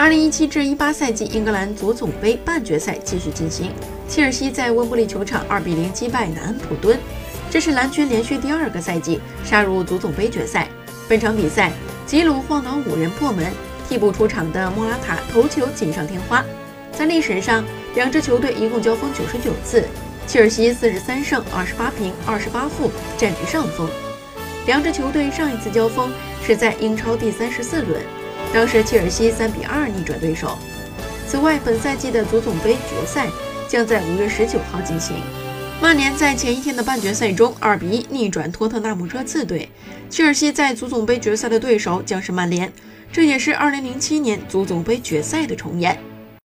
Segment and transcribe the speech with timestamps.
[0.00, 3.70] 二零一七至一八赛季英格兰足总杯半决赛继续进行，
[4.08, 6.98] 切尔西在温布利球场二比零击败南安普敦，
[7.50, 10.66] 这是蓝军连续第二个赛季杀入足总杯决赛。
[11.06, 11.70] 本场比赛，
[12.06, 13.52] 吉鲁晃倒五人破门，
[13.90, 16.42] 替补出场的莫拉塔头球锦上添花。
[16.92, 17.62] 在历史上，
[17.94, 19.84] 两支球队一共交锋九十九次，
[20.26, 23.86] 切尔西四十三胜二十八平二十八负占据上风。
[24.64, 26.10] 两支球队上一次交锋
[26.42, 28.00] 是在英超第三十四轮。
[28.52, 30.58] 当时切尔西三比二逆转对手。
[31.26, 33.28] 此外，本赛季的足总杯决赛
[33.68, 35.16] 将在五月十九号进行。
[35.80, 39.68] 曼联在前一天的半决赛中二比一逆转托特纳姆热刺队。
[40.10, 42.70] 切尔西在足总杯决赛的对手将是曼联，
[43.12, 45.96] 这也是二零零七年足总杯决赛的重演。